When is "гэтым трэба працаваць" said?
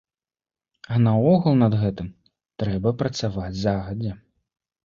1.83-3.55